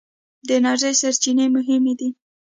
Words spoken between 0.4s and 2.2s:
د انرژۍ سرچینې مهمې دي.